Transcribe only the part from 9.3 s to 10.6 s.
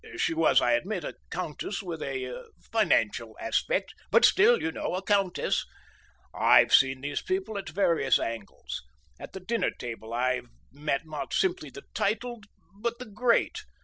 the dinner table I've